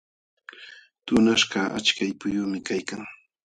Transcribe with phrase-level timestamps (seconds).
[1.05, 3.01] Tunaśhkaq achka qipuyuqmi kaykan.